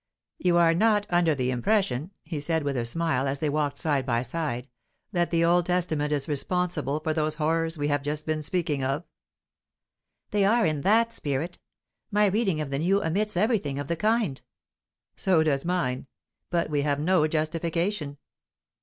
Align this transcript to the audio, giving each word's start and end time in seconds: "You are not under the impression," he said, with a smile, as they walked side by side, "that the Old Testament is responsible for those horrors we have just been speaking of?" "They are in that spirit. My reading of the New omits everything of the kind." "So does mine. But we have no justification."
"You 0.39 0.57
are 0.57 0.73
not 0.73 1.05
under 1.11 1.35
the 1.35 1.51
impression," 1.51 2.09
he 2.23 2.41
said, 2.41 2.63
with 2.63 2.75
a 2.75 2.85
smile, 2.85 3.27
as 3.27 3.37
they 3.39 3.49
walked 3.49 3.77
side 3.77 4.03
by 4.03 4.23
side, 4.23 4.67
"that 5.11 5.29
the 5.29 5.45
Old 5.45 5.67
Testament 5.67 6.11
is 6.11 6.27
responsible 6.27 6.99
for 7.01 7.13
those 7.13 7.35
horrors 7.35 7.77
we 7.77 7.87
have 7.89 8.01
just 8.01 8.25
been 8.25 8.41
speaking 8.41 8.83
of?" 8.83 9.03
"They 10.31 10.43
are 10.43 10.65
in 10.65 10.81
that 10.81 11.13
spirit. 11.13 11.59
My 12.09 12.25
reading 12.25 12.59
of 12.59 12.71
the 12.71 12.79
New 12.79 13.03
omits 13.05 13.37
everything 13.37 13.77
of 13.77 13.89
the 13.89 13.95
kind." 13.95 14.41
"So 15.15 15.43
does 15.43 15.65
mine. 15.65 16.07
But 16.49 16.71
we 16.71 16.81
have 16.81 16.99
no 16.99 17.27
justification." 17.27 18.17